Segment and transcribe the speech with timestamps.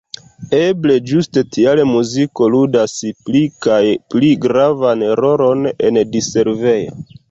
[0.59, 2.97] Eble ĝuste tial muziko ludas
[3.29, 3.79] pli kaj
[4.15, 6.81] pli gravan rolon en diservoj.